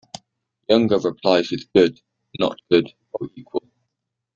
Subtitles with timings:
[0.67, 2.01] Younger replies with "Good",
[2.39, 3.69] "Not good" or "Equal".